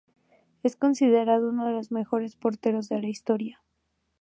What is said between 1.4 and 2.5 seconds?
uno de los mejores